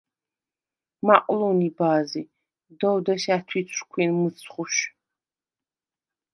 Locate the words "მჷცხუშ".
4.19-4.75